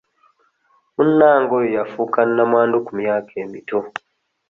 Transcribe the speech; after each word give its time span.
Munnange 0.95 1.51
oyo 1.57 1.69
yafuuka 1.77 2.19
namwandu 2.35 2.77
ku 2.85 2.91
myaka 2.99 3.31
emito. 3.43 3.79